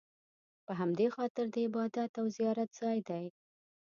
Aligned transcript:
په 0.65 0.71
همدې 0.79 1.07
خاطر 1.15 1.45
د 1.51 1.55
عبادت 1.67 2.11
او 2.21 2.25
زیارت 2.37 2.69
ځای 2.81 2.97
دی. 3.09 3.25